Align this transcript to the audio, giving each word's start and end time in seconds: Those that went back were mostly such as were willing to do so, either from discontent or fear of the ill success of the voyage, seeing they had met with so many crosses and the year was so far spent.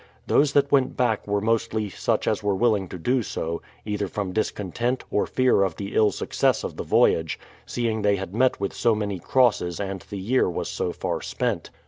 Those 0.25 0.53
that 0.53 0.71
went 0.71 0.97
back 0.97 1.27
were 1.27 1.41
mostly 1.41 1.87
such 1.87 2.27
as 2.27 2.41
were 2.41 2.55
willing 2.55 2.87
to 2.87 2.97
do 2.97 3.21
so, 3.21 3.61
either 3.85 4.07
from 4.07 4.33
discontent 4.33 5.03
or 5.11 5.27
fear 5.27 5.61
of 5.61 5.75
the 5.75 5.93
ill 5.93 6.09
success 6.09 6.63
of 6.63 6.75
the 6.75 6.83
voyage, 6.83 7.39
seeing 7.67 8.01
they 8.01 8.15
had 8.15 8.33
met 8.33 8.59
with 8.59 8.73
so 8.73 8.95
many 8.95 9.19
crosses 9.19 9.79
and 9.79 9.99
the 10.09 10.17
year 10.17 10.49
was 10.49 10.71
so 10.71 10.91
far 10.91 11.21
spent. 11.21 11.69